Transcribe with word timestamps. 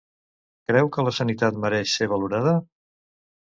Creu 0.71 0.89
que 0.95 1.05
la 1.09 1.13
sanitat 1.19 1.61
mereix 1.67 1.95
ser 2.01 2.11
valorada? 2.17 2.59